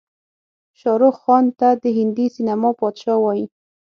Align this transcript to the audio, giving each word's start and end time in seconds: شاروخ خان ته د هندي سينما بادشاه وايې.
شاروخ 0.79 1.15
خان 1.23 1.45
ته 1.59 1.69
د 1.83 1.85
هندي 1.97 2.25
سينما 2.35 2.69
بادشاه 2.79 3.17
وايې. 3.21 3.45